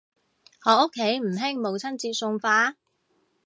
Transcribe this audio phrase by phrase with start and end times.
[0.65, 2.75] 我屋企唔興母親節送花